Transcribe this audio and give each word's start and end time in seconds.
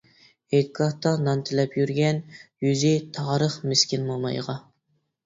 ھېيتگاھتا 0.53 1.11
نان 1.25 1.43
تىلەپ 1.49 1.75
يۈرگەن 1.79 2.21
يۈزى 2.69 2.95
تارىخ 3.19 3.59
مىسكىن 3.73 4.09
مومايغا. 4.09 4.57